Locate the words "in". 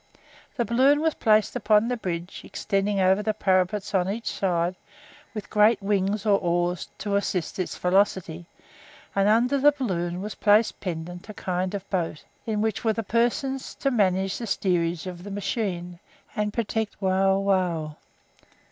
12.47-12.61